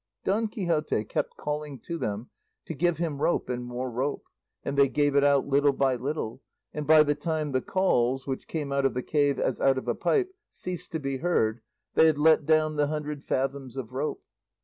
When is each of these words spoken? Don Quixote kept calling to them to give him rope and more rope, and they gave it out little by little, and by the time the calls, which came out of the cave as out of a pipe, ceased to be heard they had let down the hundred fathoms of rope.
Don 0.23 0.47
Quixote 0.47 1.03
kept 1.03 1.37
calling 1.37 1.77
to 1.81 1.99
them 1.99 2.31
to 2.65 2.73
give 2.73 2.97
him 2.97 3.21
rope 3.21 3.49
and 3.49 3.63
more 3.63 3.91
rope, 3.91 4.23
and 4.63 4.75
they 4.75 4.89
gave 4.89 5.15
it 5.15 5.23
out 5.23 5.45
little 5.45 5.73
by 5.73 5.95
little, 5.95 6.41
and 6.73 6.87
by 6.87 7.03
the 7.03 7.13
time 7.13 7.51
the 7.51 7.61
calls, 7.61 8.25
which 8.25 8.47
came 8.47 8.71
out 8.71 8.83
of 8.87 8.95
the 8.95 9.03
cave 9.03 9.37
as 9.37 9.61
out 9.61 9.77
of 9.77 9.87
a 9.87 9.93
pipe, 9.93 10.33
ceased 10.49 10.91
to 10.93 10.99
be 10.99 11.17
heard 11.17 11.61
they 11.93 12.07
had 12.07 12.17
let 12.17 12.47
down 12.47 12.77
the 12.77 12.87
hundred 12.87 13.23
fathoms 13.23 13.77
of 13.77 13.93
rope. 13.93 14.23